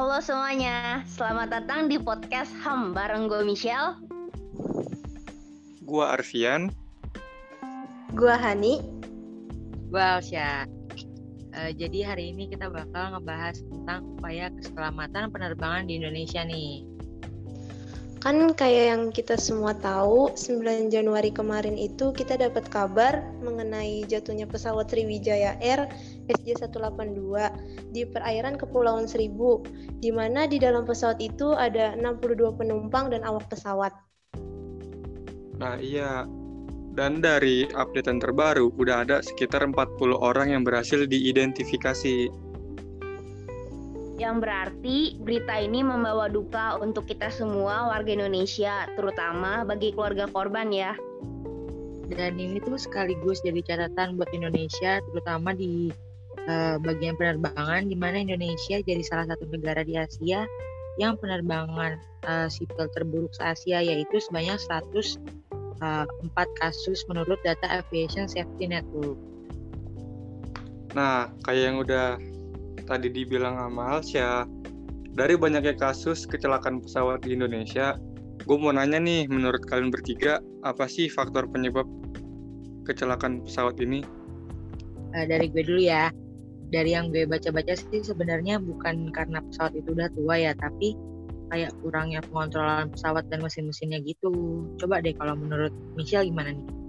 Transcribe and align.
Halo 0.00 0.16
semuanya, 0.24 1.04
selamat 1.12 1.60
datang 1.60 1.92
di 1.92 2.00
podcast 2.00 2.48
HAM 2.64 2.96
bareng 2.96 3.28
gue 3.28 3.44
Michelle. 3.44 4.00
Gua 5.84 6.16
Arfian. 6.16 6.72
Gua 8.16 8.32
Hani. 8.40 8.80
Gua 9.92 10.16
Alsya. 10.16 10.64
Uh, 11.52 11.68
jadi 11.76 12.00
hari 12.08 12.32
ini 12.32 12.48
kita 12.48 12.72
bakal 12.72 13.12
ngebahas 13.12 13.60
tentang 13.60 14.16
upaya 14.16 14.48
keselamatan 14.56 15.28
penerbangan 15.36 15.84
di 15.84 16.00
Indonesia 16.00 16.48
nih. 16.48 16.80
Kan 18.20 18.52
kayak 18.52 18.84
yang 18.92 19.02
kita 19.08 19.40
semua 19.40 19.72
tahu, 19.72 20.28
9 20.36 20.92
Januari 20.92 21.32
kemarin 21.32 21.80
itu 21.80 22.12
kita 22.12 22.36
dapat 22.36 22.68
kabar 22.68 23.24
mengenai 23.40 24.04
jatuhnya 24.04 24.44
pesawat 24.44 24.92
Sriwijaya 24.92 25.56
Air 25.64 25.88
SJ182 26.28 27.32
di 27.96 28.04
perairan 28.04 28.60
Kepulauan 28.60 29.08
Seribu, 29.08 29.64
di 30.04 30.12
mana 30.12 30.44
di 30.44 30.60
dalam 30.60 30.84
pesawat 30.84 31.16
itu 31.16 31.56
ada 31.56 31.96
62 31.96 32.60
penumpang 32.60 33.08
dan 33.08 33.24
awak 33.24 33.48
pesawat. 33.48 33.96
Nah 35.56 35.80
iya, 35.80 36.28
dan 36.92 37.24
dari 37.24 37.72
update 37.72 38.20
terbaru 38.20 38.68
udah 38.76 39.00
ada 39.00 39.24
sekitar 39.24 39.64
40 39.64 39.72
orang 40.20 40.52
yang 40.52 40.60
berhasil 40.60 41.08
diidentifikasi 41.08 42.28
yang 44.20 44.36
berarti 44.36 45.16
berita 45.16 45.56
ini 45.56 45.80
membawa 45.80 46.28
duka 46.28 46.76
untuk 46.76 47.08
kita 47.08 47.32
semua 47.32 47.88
warga 47.88 48.12
Indonesia, 48.12 48.84
terutama 48.92 49.64
bagi 49.64 49.96
keluarga 49.96 50.28
korban 50.28 50.68
ya. 50.68 50.92
Dan 52.12 52.36
ini 52.36 52.60
tuh 52.60 52.76
sekaligus 52.76 53.40
jadi 53.40 53.64
catatan 53.64 54.20
buat 54.20 54.28
Indonesia, 54.36 55.00
terutama 55.08 55.56
di 55.56 55.88
uh, 56.44 56.76
bagian 56.84 57.16
penerbangan, 57.16 57.88
di 57.88 57.96
mana 57.96 58.20
Indonesia 58.20 58.84
jadi 58.84 59.00
salah 59.00 59.24
satu 59.32 59.48
negara 59.48 59.80
di 59.88 59.96
Asia 59.96 60.44
yang 61.00 61.16
penerbangan 61.16 61.96
uh, 62.28 62.44
sipil 62.52 62.92
terburuk 62.92 63.32
se-Asia, 63.32 63.80
yaitu 63.80 64.20
sebanyak 64.20 64.60
104 64.68 65.16
uh, 65.80 66.04
kasus 66.60 67.08
menurut 67.08 67.40
data 67.40 67.80
Aviation 67.80 68.28
Safety 68.28 68.68
Network. 68.68 69.16
Nah, 70.92 71.32
kayak 71.46 71.62
yang 71.72 71.76
udah 71.80 72.18
tadi 72.84 73.12
dibilang 73.12 73.56
sama 73.56 73.98
Alsya, 73.98 74.44
dari 75.14 75.34
banyaknya 75.34 75.74
kasus 75.74 76.24
kecelakaan 76.24 76.80
pesawat 76.80 77.26
di 77.26 77.34
Indonesia, 77.34 77.98
gue 78.46 78.56
mau 78.56 78.72
nanya 78.72 78.96
nih, 79.02 79.26
menurut 79.28 79.66
kalian 79.66 79.92
bertiga, 79.92 80.40
apa 80.64 80.86
sih 80.86 81.10
faktor 81.10 81.50
penyebab 81.50 81.84
kecelakaan 82.88 83.44
pesawat 83.44 83.76
ini? 83.82 84.00
Uh, 85.12 85.26
dari 85.26 85.50
gue 85.50 85.66
dulu 85.66 85.82
ya. 85.82 86.08
Dari 86.70 86.94
yang 86.94 87.10
gue 87.10 87.26
baca-baca 87.26 87.74
sih 87.74 88.00
sebenarnya 88.00 88.62
bukan 88.62 89.10
karena 89.10 89.42
pesawat 89.42 89.74
itu 89.74 89.90
udah 89.90 90.08
tua 90.14 90.34
ya, 90.38 90.52
tapi 90.54 90.94
kayak 91.50 91.74
kurangnya 91.82 92.22
pengontrolan 92.30 92.94
pesawat 92.94 93.26
dan 93.26 93.42
mesin-mesinnya 93.42 93.98
gitu. 94.06 94.30
Coba 94.78 95.02
deh 95.02 95.10
kalau 95.18 95.34
menurut 95.34 95.74
Michelle 95.98 96.30
gimana 96.30 96.54
nih? 96.54 96.79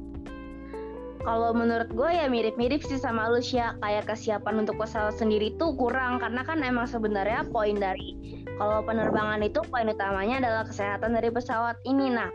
Kalau 1.22 1.54
menurut 1.54 1.90
gue 1.94 2.10
ya 2.10 2.26
mirip-mirip 2.26 2.82
sih 2.82 2.98
sama 2.98 3.30
lu 3.30 3.38
ya 3.46 3.78
kayak 3.78 4.10
kesiapan 4.10 4.66
untuk 4.66 4.82
pesawat 4.82 5.14
sendiri 5.22 5.54
tuh 5.62 5.78
kurang 5.78 6.18
karena 6.18 6.42
kan 6.42 6.66
emang 6.66 6.90
sebenarnya 6.90 7.46
poin 7.54 7.78
dari 7.78 8.42
kalau 8.58 8.82
penerbangan 8.82 9.42
itu 9.46 9.62
poin 9.70 9.86
utamanya 9.90 10.42
adalah 10.42 10.64
kesehatan 10.66 11.14
dari 11.14 11.30
pesawat 11.30 11.78
ini. 11.86 12.10
Nah, 12.10 12.30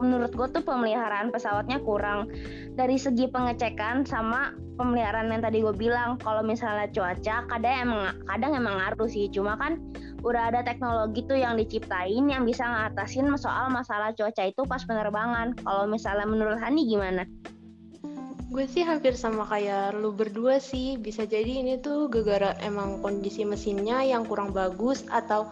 menurut 0.00 0.32
gue 0.32 0.48
tuh 0.48 0.64
pemeliharaan 0.64 1.28
pesawatnya 1.28 1.84
kurang 1.84 2.32
dari 2.74 2.96
segi 2.96 3.28
pengecekan 3.28 4.08
sama 4.08 4.56
pemeliharaan 4.80 5.28
yang 5.28 5.44
tadi 5.44 5.60
gue 5.60 5.76
bilang 5.76 6.16
kalau 6.16 6.40
misalnya 6.40 6.88
cuaca 6.88 7.44
kadang 7.52 7.76
emang 7.84 8.16
kadang 8.24 8.56
emang 8.56 8.80
ngaruh 8.80 9.08
sih 9.12 9.28
cuma 9.28 9.60
kan 9.60 9.76
udah 10.24 10.48
ada 10.48 10.64
teknologi 10.64 11.20
tuh 11.28 11.36
yang 11.36 11.60
diciptain 11.60 12.24
yang 12.32 12.48
bisa 12.48 12.64
ngatasin 12.64 13.28
soal 13.36 13.68
masalah 13.68 14.16
cuaca 14.16 14.48
itu 14.48 14.64
pas 14.64 14.80
penerbangan 14.88 15.52
kalau 15.60 15.84
misalnya 15.84 16.24
menurut 16.24 16.56
Hani 16.56 16.88
gimana? 16.88 17.28
Gue 18.50 18.66
sih 18.66 18.82
hampir 18.82 19.14
sama 19.14 19.46
kayak 19.46 19.94
lu 19.94 20.10
berdua 20.10 20.58
sih. 20.58 20.98
Bisa 20.98 21.22
jadi 21.22 21.62
ini 21.62 21.78
tuh 21.78 22.10
gara-gara 22.10 22.58
emang 22.66 22.98
kondisi 22.98 23.46
mesinnya 23.46 24.02
yang 24.02 24.26
kurang 24.26 24.50
bagus 24.50 25.06
atau 25.06 25.46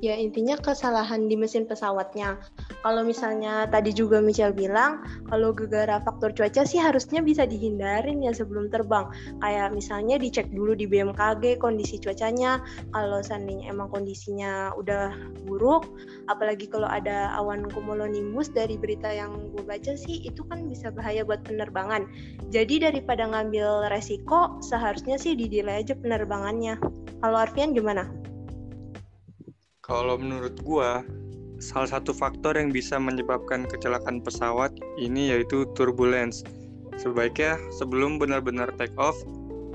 ya 0.00 0.16
intinya 0.16 0.56
kesalahan 0.56 1.28
di 1.28 1.36
mesin 1.36 1.68
pesawatnya. 1.68 2.40
Kalau 2.80 3.04
misalnya 3.04 3.68
tadi 3.68 3.92
juga 3.92 4.24
Michelle 4.24 4.56
bilang, 4.56 5.04
kalau 5.28 5.52
gegara 5.52 6.00
faktor 6.00 6.32
cuaca 6.32 6.64
sih 6.64 6.80
harusnya 6.80 7.20
bisa 7.20 7.44
dihindarin 7.44 8.24
ya 8.24 8.32
sebelum 8.32 8.72
terbang. 8.72 9.12
Kayak 9.44 9.76
misalnya 9.76 10.16
dicek 10.16 10.48
dulu 10.48 10.72
di 10.72 10.88
BMKG 10.88 11.60
kondisi 11.60 12.00
cuacanya. 12.00 12.64
Kalau 12.96 13.20
seandainya 13.20 13.68
emang 13.68 13.92
kondisinya 13.92 14.72
udah 14.80 15.12
buruk, 15.44 15.84
apalagi 16.32 16.64
kalau 16.66 16.88
ada 16.88 17.36
awan 17.36 17.68
cumulonimbus 17.68 18.48
dari 18.52 18.80
berita 18.80 19.12
yang 19.12 19.52
gue 19.52 19.62
baca 19.64 19.92
sih, 19.92 20.24
itu 20.24 20.40
kan 20.48 20.64
bisa 20.64 20.88
bahaya 20.88 21.20
buat 21.22 21.44
penerbangan. 21.44 22.08
Jadi 22.48 22.80
daripada 22.80 23.28
ngambil 23.28 23.92
resiko, 23.92 24.56
seharusnya 24.64 25.20
sih 25.20 25.36
didelay 25.36 25.84
aja 25.84 25.92
penerbangannya. 25.92 26.80
Kalau 27.20 27.36
Arfian 27.36 27.76
gimana? 27.76 28.19
Kalau 29.90 30.14
menurut 30.14 30.54
gua, 30.62 31.02
salah 31.58 31.98
satu 31.98 32.14
faktor 32.14 32.54
yang 32.54 32.70
bisa 32.70 32.94
menyebabkan 32.94 33.66
kecelakaan 33.66 34.22
pesawat 34.22 34.70
ini 35.02 35.34
yaitu 35.34 35.66
turbulence. 35.74 36.46
Sebaiknya 36.94 37.58
sebelum 37.74 38.22
benar-benar 38.22 38.70
take 38.78 38.94
off, 38.94 39.18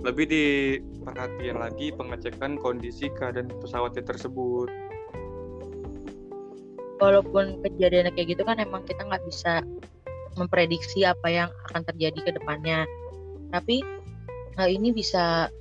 lebih 0.08 0.32
diperhatikan 0.32 1.60
lagi 1.60 1.92
pengecekan 1.92 2.56
kondisi 2.64 3.12
keadaan 3.12 3.52
pesawatnya 3.60 4.08
tersebut. 4.08 4.72
Walaupun 7.04 7.60
kejadian 7.68 8.08
kayak 8.16 8.40
gitu 8.40 8.48
kan 8.48 8.56
emang 8.64 8.88
kita 8.88 9.04
nggak 9.04 9.26
bisa 9.28 9.68
memprediksi 10.40 11.04
apa 11.04 11.28
yang 11.28 11.50
akan 11.68 11.84
terjadi 11.92 12.20
ke 12.24 12.32
depannya. 12.40 12.88
Tapi 13.52 13.84
hal 14.56 14.72
ini 14.72 14.96
bisa 14.96 15.52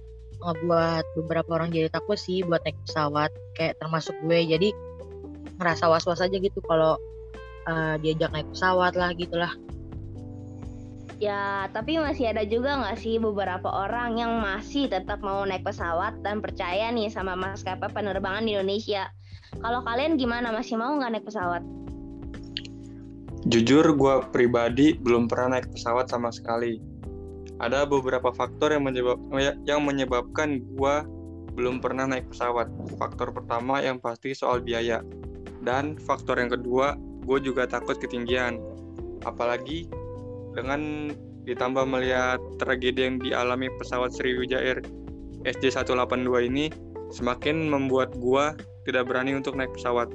ngebuat 0.45 1.05
beberapa 1.25 1.51
orang 1.57 1.73
jadi 1.73 1.89
takut 1.89 2.21
sih 2.21 2.45
buat 2.45 2.61
naik 2.63 2.77
pesawat 2.85 3.31
kayak 3.57 3.81
termasuk 3.81 4.15
gue 4.25 4.41
jadi 4.45 4.69
ngerasa 5.59 5.89
was-was 5.89 6.21
aja 6.21 6.37
gitu 6.37 6.61
kalau 6.69 7.01
uh, 7.67 7.97
diajak 8.01 8.31
naik 8.35 8.49
pesawat 8.53 8.93
lah 8.95 9.11
gitulah 9.17 9.53
Ya, 11.23 11.71
tapi 11.71 11.95
masih 11.97 12.35
ada 12.35 12.43
juga 12.43 12.75
nggak 12.75 12.99
sih 12.99 13.23
beberapa 13.23 13.71
orang 13.71 14.19
yang 14.19 14.43
masih 14.43 14.91
tetap 14.91 15.23
mau 15.23 15.47
naik 15.47 15.63
pesawat 15.63 16.19
dan 16.27 16.43
percaya 16.43 16.91
nih 16.91 17.07
sama 17.07 17.39
maskapai 17.39 17.87
penerbangan 17.95 18.43
di 18.43 18.59
Indonesia. 18.59 19.09
Kalau 19.63 19.87
kalian 19.87 20.19
gimana? 20.19 20.51
Masih 20.51 20.75
mau 20.75 20.91
nggak 20.99 21.11
naik 21.15 21.25
pesawat? 21.25 21.63
Jujur, 23.47 23.87
gue 23.95 24.15
pribadi 24.35 24.99
belum 24.99 25.31
pernah 25.31 25.57
naik 25.57 25.71
pesawat 25.71 26.11
sama 26.11 26.35
sekali 26.35 26.83
ada 27.63 27.87
beberapa 27.87 28.35
faktor 28.35 28.75
yang 28.75 28.83
menyebab 28.87 29.19
yang 29.63 29.87
menyebabkan 29.87 30.63
gua 30.75 31.07
belum 31.55 31.79
pernah 31.79 32.11
naik 32.11 32.35
pesawat. 32.35 32.67
Faktor 32.99 33.31
pertama 33.31 33.79
yang 33.79 34.03
pasti 34.03 34.35
soal 34.35 34.59
biaya. 34.59 35.01
Dan 35.63 35.97
faktor 35.97 36.43
yang 36.43 36.51
kedua, 36.51 36.99
gue 37.25 37.39
juga 37.41 37.65
takut 37.65 37.97
ketinggian. 37.97 38.59
Apalagi 39.25 39.89
dengan 40.53 41.15
ditambah 41.47 41.87
melihat 41.87 42.43
tragedi 42.59 43.07
yang 43.07 43.17
dialami 43.23 43.71
pesawat 43.79 44.13
Sriwijaya 44.13 44.61
Air 44.61 44.79
SJ182 45.45 46.31
ini 46.49 46.73
semakin 47.13 47.69
membuat 47.69 48.17
gua 48.19 48.57
tidak 48.89 49.09
berani 49.09 49.37
untuk 49.37 49.55
naik 49.55 49.73
pesawat. 49.77 50.11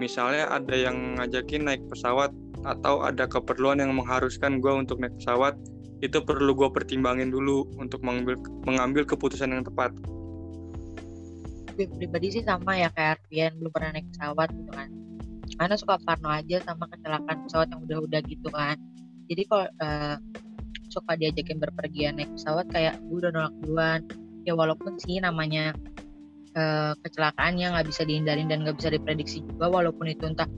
Misalnya 0.00 0.48
ada 0.48 0.72
yang 0.72 1.20
ngajakin 1.20 1.66
naik 1.66 1.82
pesawat 1.90 2.32
atau 2.64 3.04
ada 3.04 3.26
keperluan 3.26 3.82
yang 3.82 3.92
mengharuskan 3.92 4.62
gua 4.62 4.80
untuk 4.80 5.02
naik 5.02 5.12
pesawat 5.18 5.58
itu 6.00 6.18
perlu 6.24 6.56
gue 6.56 6.68
pertimbangin 6.72 7.28
dulu 7.28 7.68
untuk 7.76 8.00
mengambil 8.00 8.40
mengambil 8.64 9.02
keputusan 9.04 9.52
yang 9.52 9.64
tepat. 9.64 9.92
Gue 11.76 11.86
pribadi 11.96 12.40
sih 12.40 12.44
sama 12.44 12.76
ya 12.76 12.88
kayak 12.92 13.20
Arvian 13.20 13.52
belum 13.60 13.72
pernah 13.72 13.90
naik 13.96 14.08
pesawat 14.16 14.48
gitu 14.52 14.70
kan. 14.72 14.88
Karena 15.60 15.74
suka 15.76 15.94
parno 16.00 16.30
aja 16.32 16.56
sama 16.64 16.88
kecelakaan 16.88 17.38
pesawat 17.44 17.68
yang 17.72 17.80
udah-udah 17.84 18.20
gitu 18.24 18.48
kan. 18.48 18.76
Jadi 19.28 19.42
kalau 19.46 19.66
uh, 19.68 20.16
suka 20.90 21.12
diajakin 21.20 21.60
berpergian 21.60 22.16
naik 22.16 22.32
pesawat 22.32 22.66
kayak 22.72 22.96
gue 23.04 23.18
udah 23.20 23.32
nolak 23.32 23.54
duluan. 23.60 24.00
Ya 24.48 24.56
walaupun 24.56 24.96
sih 24.96 25.20
namanya 25.20 25.76
uh, 26.56 26.96
kecelakaannya 27.04 27.76
nggak 27.76 27.86
bisa 27.92 28.02
dihindarin 28.08 28.48
dan 28.48 28.64
nggak 28.64 28.80
bisa 28.80 28.88
diprediksi 28.88 29.44
juga 29.44 29.68
walaupun 29.68 30.08
itu 30.08 30.24
entah 30.24 30.48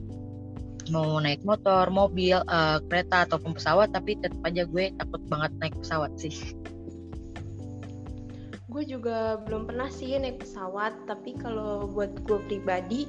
mau 0.91 1.19
naik 1.21 1.45
motor, 1.47 1.87
mobil, 1.87 2.41
uh, 2.49 2.81
kereta 2.91 3.23
ataupun 3.29 3.55
pesawat, 3.55 3.95
tapi 3.95 4.19
tetap 4.19 4.39
aja 4.43 4.67
gue 4.67 4.91
takut 4.99 5.21
banget 5.31 5.51
naik 5.61 5.75
pesawat 5.79 6.11
sih. 6.19 6.33
Gue 8.67 8.83
juga 8.89 9.37
belum 9.45 9.69
pernah 9.69 9.87
sih 9.87 10.17
naik 10.17 10.41
pesawat, 10.41 11.05
tapi 11.05 11.37
kalau 11.37 11.85
buat 11.87 12.11
gue 12.25 12.39
pribadi, 12.49 13.05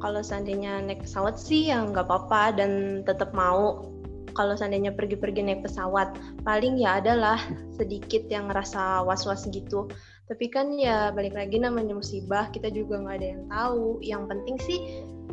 kalau 0.00 0.24
seandainya 0.24 0.80
naik 0.80 1.04
pesawat 1.04 1.36
sih 1.36 1.68
ya 1.68 1.84
nggak 1.84 2.06
apa-apa 2.08 2.56
dan 2.56 3.02
tetap 3.04 3.34
mau. 3.36 3.90
Kalau 4.30 4.54
seandainya 4.54 4.94
pergi-pergi 4.94 5.42
naik 5.42 5.66
pesawat, 5.66 6.14
paling 6.46 6.78
ya 6.78 7.02
adalah 7.02 7.36
sedikit 7.76 8.30
yang 8.30 8.46
ngerasa 8.46 9.02
was-was 9.02 9.44
gitu. 9.50 9.90
Tapi 10.30 10.46
kan 10.46 10.78
ya 10.78 11.10
balik 11.10 11.34
lagi 11.34 11.58
namanya 11.58 11.98
musibah, 11.98 12.46
kita 12.54 12.70
juga 12.70 13.02
nggak 13.02 13.16
ada 13.18 13.28
yang 13.34 13.44
tahu. 13.50 13.86
Yang 13.98 14.22
penting 14.30 14.56
sih 14.62 14.78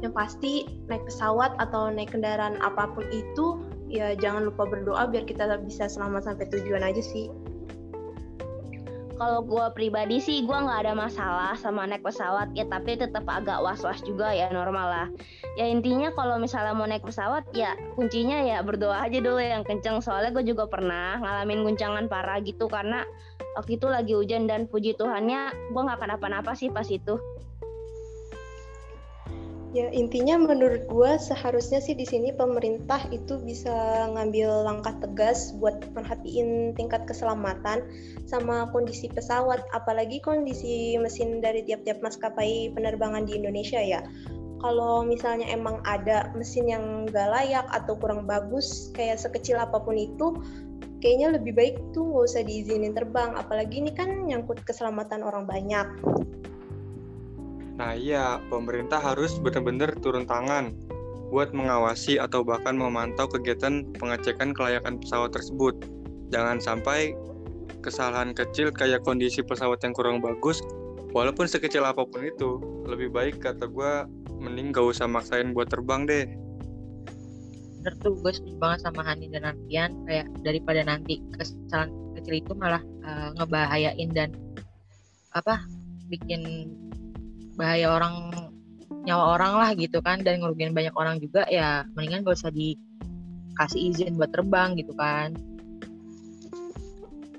yang 0.02 0.14
pasti 0.14 0.66
naik 0.90 1.06
pesawat 1.06 1.54
atau 1.62 1.94
naik 1.94 2.14
kendaraan 2.14 2.58
apa 2.62 2.90
pun 2.94 3.06
itu 3.10 3.62
ya 3.90 4.14
jangan 4.18 4.50
lupa 4.50 4.66
berdoa 4.66 5.10
biar 5.10 5.26
kita 5.26 5.50
bisa 5.66 5.90
selamat 5.90 6.34
sampai 6.34 6.50
tujuan 6.50 6.82
aja 6.82 7.02
sih. 7.02 7.30
Kalau 9.18 9.42
gue 9.42 9.66
pribadi 9.74 10.22
sih 10.22 10.46
gue 10.46 10.54
nggak 10.54 10.86
ada 10.86 10.94
masalah 10.94 11.58
sama 11.58 11.90
naik 11.90 12.06
pesawat 12.06 12.54
ya 12.54 12.70
tapi 12.70 13.02
tetap 13.02 13.26
agak 13.26 13.66
was-was 13.66 13.98
juga 14.06 14.30
ya 14.30 14.54
normal 14.54 14.88
lah. 14.88 15.08
Ya 15.58 15.66
intinya 15.66 16.14
kalau 16.14 16.38
misalnya 16.38 16.78
mau 16.78 16.86
naik 16.86 17.02
pesawat 17.02 17.50
ya 17.58 17.74
kuncinya 17.98 18.38
ya 18.46 18.62
berdoa 18.62 19.02
aja 19.02 19.18
dulu 19.18 19.42
yang 19.42 19.66
kenceng 19.66 20.06
soalnya 20.06 20.30
gue 20.38 20.54
juga 20.54 20.70
pernah 20.70 21.18
ngalamin 21.18 21.66
guncangan 21.66 22.06
parah 22.06 22.38
gitu 22.46 22.70
karena 22.70 23.02
waktu 23.58 23.82
itu 23.82 23.90
lagi 23.90 24.14
hujan 24.14 24.46
dan 24.46 24.70
puji 24.70 24.94
Tuhannya 24.94 25.74
gue 25.74 25.82
nggak 25.82 25.98
kenapa-napa 25.98 26.54
sih 26.54 26.70
pas 26.70 26.86
itu. 26.86 27.18
Ya 29.78 29.94
intinya 29.94 30.42
menurut 30.42 30.90
gue 30.90 31.12
seharusnya 31.22 31.78
sih 31.78 31.94
di 31.94 32.02
sini 32.02 32.34
pemerintah 32.34 32.98
itu 33.14 33.38
bisa 33.38 34.10
ngambil 34.10 34.66
langkah 34.66 34.98
tegas 34.98 35.54
buat 35.62 35.78
perhatiin 35.94 36.74
tingkat 36.74 37.06
keselamatan 37.06 37.86
sama 38.26 38.74
kondisi 38.74 39.06
pesawat, 39.06 39.62
apalagi 39.78 40.18
kondisi 40.18 40.98
mesin 40.98 41.46
dari 41.46 41.62
tiap-tiap 41.62 42.02
maskapai 42.02 42.74
penerbangan 42.74 43.30
di 43.30 43.38
Indonesia 43.38 43.78
ya. 43.78 44.02
Kalau 44.66 45.06
misalnya 45.06 45.46
emang 45.54 45.78
ada 45.86 46.34
mesin 46.34 46.66
yang 46.66 47.06
gak 47.14 47.30
layak 47.30 47.70
atau 47.70 47.94
kurang 48.02 48.26
bagus, 48.26 48.90
kayak 48.98 49.22
sekecil 49.22 49.62
apa 49.62 49.78
pun 49.78 49.94
itu, 49.94 50.42
kayaknya 51.06 51.38
lebih 51.38 51.54
baik 51.54 51.78
tuh 51.94 52.02
nggak 52.02 52.26
usah 52.26 52.42
diizinin 52.42 52.98
terbang, 52.98 53.38
apalagi 53.38 53.78
ini 53.78 53.94
kan 53.94 54.26
nyangkut 54.26 54.58
keselamatan 54.66 55.22
orang 55.22 55.46
banyak. 55.46 55.86
Nah 57.78 57.94
iya, 57.94 58.42
pemerintah 58.50 58.98
harus 58.98 59.38
benar-benar 59.38 59.94
turun 60.02 60.26
tangan 60.26 60.74
buat 61.30 61.54
mengawasi 61.54 62.18
atau 62.18 62.42
bahkan 62.42 62.74
memantau 62.74 63.30
kegiatan 63.30 63.86
pengecekan 64.02 64.58
kelayakan 64.58 64.98
pesawat 64.98 65.36
tersebut. 65.36 65.78
Jangan 66.34 66.58
sampai 66.58 67.14
kesalahan 67.86 68.34
kecil 68.34 68.74
kayak 68.74 69.06
kondisi 69.06 69.46
pesawat 69.46 69.78
yang 69.86 69.94
kurang 69.94 70.24
bagus, 70.24 70.64
walaupun 71.14 71.46
sekecil 71.46 71.86
apa 71.86 72.04
pun 72.04 72.26
itu, 72.26 72.58
lebih 72.90 73.14
baik 73.14 73.44
kata 73.44 73.70
gue 73.70 73.94
mending 74.42 74.74
gak 74.74 74.98
usah 74.98 75.06
maksain 75.06 75.54
buat 75.54 75.70
terbang 75.70 76.10
deh. 76.10 76.26
Bener 77.84 77.94
tuh, 78.02 78.18
gue 78.20 78.32
setuju 78.34 78.58
banget 78.58 78.80
sama 78.90 79.06
Hani 79.06 79.30
dan 79.30 79.54
Arfian, 79.54 79.92
kayak 80.10 80.28
daripada 80.42 80.82
nanti 80.82 81.22
kesalahan 81.38 81.94
kecil 82.18 82.36
itu 82.42 82.52
malah 82.58 82.82
uh, 83.06 83.30
ngebahayain 83.38 84.10
dan 84.16 84.34
apa 85.36 85.62
bikin 86.10 86.72
bahaya 87.58 87.90
orang 87.92 88.32
nyawa 89.04 89.40
orang 89.40 89.54
lah 89.58 89.70
gitu 89.74 90.00
kan 90.00 90.22
dan 90.22 90.40
ngerugiin 90.40 90.78
banyak 90.78 90.94
orang 90.94 91.18
juga 91.18 91.44
ya 91.50 91.88
mendingan 91.96 92.28
gak 92.28 92.38
usah 92.38 92.54
dikasih 92.54 93.82
izin 93.92 94.16
buat 94.16 94.32
terbang 94.32 94.78
gitu 94.78 94.94
kan. 94.94 95.34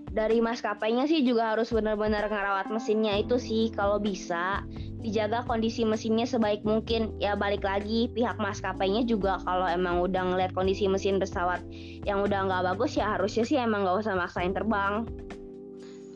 Dari 0.08 0.42
maskapainya 0.42 1.06
sih 1.06 1.22
juga 1.22 1.54
harus 1.54 1.70
benar-benar 1.70 2.26
ngerawat 2.26 2.72
mesinnya 2.74 3.22
itu 3.22 3.38
sih 3.38 3.70
kalau 3.70 4.02
bisa 4.02 4.66
dijaga 4.98 5.46
kondisi 5.46 5.86
mesinnya 5.86 6.26
sebaik 6.26 6.66
mungkin. 6.66 7.14
Ya 7.22 7.38
balik 7.38 7.62
lagi 7.62 8.10
pihak 8.16 8.40
maskapainya 8.40 9.06
juga 9.06 9.38
kalau 9.46 9.68
emang 9.70 10.02
udah 10.02 10.34
ngeliat 10.34 10.50
kondisi 10.56 10.90
mesin 10.90 11.22
pesawat 11.22 11.62
yang 12.02 12.24
udah 12.24 12.50
nggak 12.50 12.74
bagus 12.74 12.98
ya 12.98 13.14
harusnya 13.14 13.44
sih 13.46 13.60
emang 13.60 13.86
nggak 13.86 14.02
usah 14.02 14.18
maksain 14.18 14.56
terbang. 14.56 15.06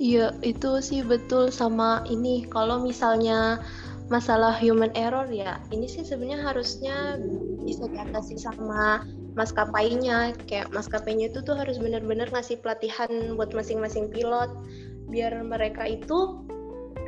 Iya, 0.03 0.35
itu 0.43 0.83
sih 0.83 1.07
betul. 1.07 1.55
Sama 1.55 2.03
ini. 2.11 2.43
Kalau 2.51 2.83
misalnya 2.83 3.63
masalah 4.13 4.53
human 4.61 4.93
error 4.93 5.25
ya 5.33 5.57
ini 5.73 5.89
sih 5.89 6.05
sebenarnya 6.05 6.53
harusnya 6.53 7.17
bisa 7.65 7.89
diatasi 7.89 8.37
sama 8.37 9.09
maskapainya. 9.33 10.37
Kayak 10.45 10.69
maskapainya 10.77 11.33
itu 11.33 11.41
tuh 11.41 11.57
harus 11.57 11.81
benar-benar 11.81 12.29
ngasih 12.29 12.61
pelatihan 12.61 13.09
buat 13.41 13.57
masing-masing 13.57 14.13
pilot 14.13 14.53
biar 15.09 15.33
mereka 15.45 15.89
itu 15.89 16.45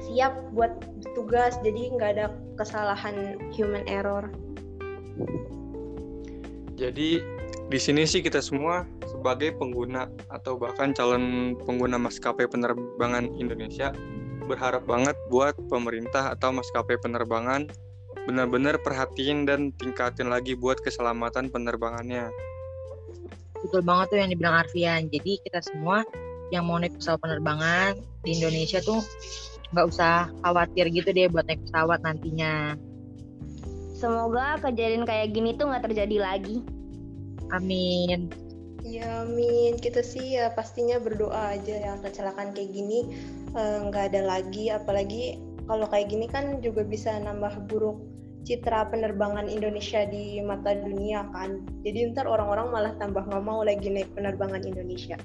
siap 0.04 0.36
buat 0.52 0.72
tugas 1.16 1.56
jadi 1.64 1.92
nggak 1.96 2.10
ada 2.18 2.26
kesalahan 2.56 3.36
human 3.52 3.84
error. 3.84 4.28
Jadi 6.74 7.22
di 7.64 7.78
sini 7.80 8.04
sih 8.04 8.20
kita 8.20 8.44
semua 8.44 8.84
sebagai 9.08 9.56
pengguna 9.56 10.10
atau 10.28 10.58
bahkan 10.58 10.92
calon 10.92 11.56
pengguna 11.64 11.96
maskapai 11.96 12.44
penerbangan 12.44 13.30
Indonesia 13.40 13.94
berharap 14.44 14.84
banget 14.84 15.16
buat 15.32 15.56
pemerintah 15.68 16.32
atau 16.36 16.52
maskapai 16.52 17.00
penerbangan 17.00 17.68
benar-benar 18.24 18.80
perhatiin 18.80 19.44
dan 19.44 19.68
tingkatin 19.76 20.32
lagi 20.32 20.56
buat 20.56 20.80
keselamatan 20.80 21.52
penerbangannya. 21.52 22.32
Betul 23.60 23.84
banget 23.84 24.06
tuh 24.12 24.18
yang 24.20 24.30
dibilang 24.32 24.54
Arfian. 24.64 25.08
Jadi 25.12 25.40
kita 25.44 25.60
semua 25.60 26.04
yang 26.52 26.68
mau 26.68 26.76
naik 26.76 26.96
pesawat 27.00 27.20
penerbangan 27.24 27.96
di 28.24 28.36
Indonesia 28.36 28.80
tuh 28.84 29.00
nggak 29.72 29.86
usah 29.88 30.28
khawatir 30.44 30.92
gitu 30.92 31.08
deh 31.12 31.28
buat 31.32 31.44
naik 31.48 31.64
pesawat 31.68 32.00
nantinya. 32.04 32.76
Semoga 33.96 34.60
kejadian 34.60 35.08
kayak 35.08 35.32
gini 35.32 35.56
tuh 35.56 35.72
nggak 35.72 35.88
terjadi 35.88 36.16
lagi. 36.20 36.60
Amin. 37.52 38.43
Ya 38.84 39.24
amin, 39.24 39.80
kita 39.80 40.04
sih 40.04 40.36
ya 40.36 40.52
pastinya 40.52 41.00
berdoa 41.00 41.56
aja 41.56 41.72
yang 41.80 42.04
kecelakaan 42.04 42.52
kayak 42.52 42.68
gini 42.68 43.16
eh, 43.56 43.78
nggak 43.88 44.04
uh, 44.04 44.08
ada 44.12 44.20
lagi, 44.20 44.68
apalagi 44.68 45.40
kalau 45.64 45.88
kayak 45.88 46.12
gini 46.12 46.28
kan 46.28 46.60
juga 46.60 46.84
bisa 46.84 47.16
nambah 47.16 47.64
buruk 47.64 47.96
citra 48.44 48.92
penerbangan 48.92 49.48
Indonesia 49.48 50.04
di 50.04 50.36
mata 50.44 50.76
dunia 50.76 51.24
kan. 51.32 51.64
Jadi 51.80 52.12
ntar 52.12 52.28
orang-orang 52.28 52.68
malah 52.68 52.92
tambah 53.00 53.24
nggak 53.24 53.44
mau 53.44 53.64
lagi 53.64 53.88
naik 53.88 54.12
penerbangan 54.12 54.60
Indonesia. 54.68 55.16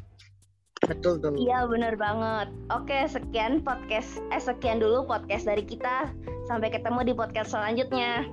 Betul 0.87 1.19
tuh. 1.19 1.35
Iya 1.35 1.67
bener 1.67 1.99
banget. 1.99 2.47
Oke 2.71 3.11
sekian 3.11 3.59
podcast, 3.59 4.23
eh 4.31 4.39
sekian 4.39 4.79
dulu 4.79 5.03
podcast 5.03 5.43
dari 5.43 5.67
kita. 5.67 6.07
Sampai 6.47 6.71
ketemu 6.71 7.11
di 7.11 7.13
podcast 7.13 7.51
selanjutnya. 7.51 8.23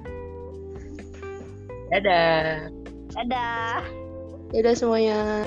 Dadah. 1.91 2.71
Dadah. 3.11 4.06
Dadah 4.55 4.75
semuanya. 4.79 5.43